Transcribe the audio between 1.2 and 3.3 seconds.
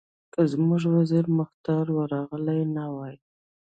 مختار ورغلی نه وای.